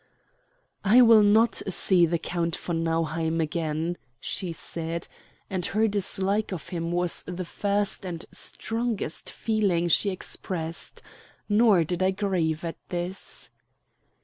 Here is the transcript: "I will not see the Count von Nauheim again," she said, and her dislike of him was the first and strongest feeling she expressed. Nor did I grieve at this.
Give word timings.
"I 0.83 1.03
will 1.03 1.21
not 1.21 1.61
see 1.67 2.07
the 2.07 2.17
Count 2.17 2.55
von 2.55 2.83
Nauheim 2.83 3.39
again," 3.39 3.99
she 4.19 4.51
said, 4.51 5.07
and 5.47 5.63
her 5.63 5.87
dislike 5.87 6.51
of 6.51 6.69
him 6.69 6.91
was 6.91 7.23
the 7.27 7.45
first 7.45 8.03
and 8.03 8.25
strongest 8.31 9.29
feeling 9.29 9.89
she 9.89 10.09
expressed. 10.09 11.03
Nor 11.47 11.83
did 11.83 12.01
I 12.01 12.09
grieve 12.09 12.65
at 12.65 12.77
this. 12.89 13.51